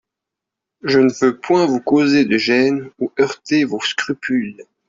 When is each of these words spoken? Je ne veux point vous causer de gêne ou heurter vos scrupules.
Je 0.81 0.97
ne 0.97 1.11
veux 1.21 1.37
point 1.37 1.67
vous 1.67 1.79
causer 1.79 2.25
de 2.25 2.35
gêne 2.35 2.89
ou 2.97 3.11
heurter 3.19 3.65
vos 3.65 3.79
scrupules. 3.81 4.57